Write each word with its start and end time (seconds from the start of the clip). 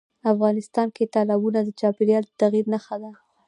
افغانستان 0.33 0.87
کې 0.95 1.11
تالابونه 1.15 1.59
د 1.63 1.69
چاپېریال 1.79 2.23
د 2.27 2.31
تغیر 2.41 2.65
نښه 2.73 2.95
ده. 3.01 3.11